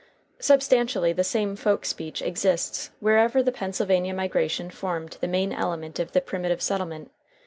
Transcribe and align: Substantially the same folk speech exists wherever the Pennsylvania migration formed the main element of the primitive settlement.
Substantially 0.39 1.13
the 1.13 1.23
same 1.23 1.55
folk 1.55 1.85
speech 1.85 2.23
exists 2.23 2.89
wherever 3.01 3.43
the 3.43 3.51
Pennsylvania 3.51 4.15
migration 4.15 4.71
formed 4.71 5.17
the 5.21 5.27
main 5.27 5.53
element 5.53 5.99
of 5.99 6.13
the 6.13 6.21
primitive 6.21 6.59
settlement. 6.59 7.11